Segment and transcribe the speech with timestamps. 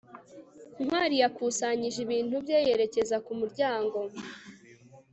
[0.83, 3.99] ntwali yakusanyije ibintu bye yerekeza ku muryango